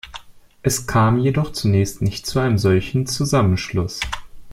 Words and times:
Es 0.63 0.87
kam 0.87 1.19
jedoch 1.19 1.51
zunächst 1.51 2.01
nicht 2.01 2.25
zu 2.25 2.39
einem 2.39 2.57
solchen 2.57 3.05
Zusammenschluss. 3.05 3.99